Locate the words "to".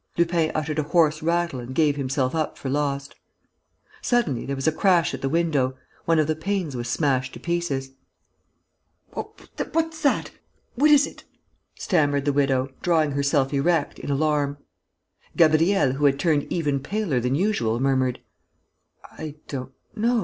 7.33-7.39